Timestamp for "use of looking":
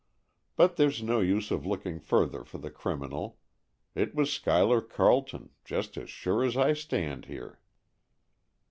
1.19-1.99